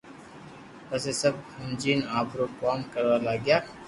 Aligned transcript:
پسي 0.87 1.11
سب 1.21 1.33
ھمجين 1.55 1.99
آپرو 2.19 2.45
ڪوم 2.59 2.79
ڪروا 2.93 3.17
لاگيا 3.25 3.57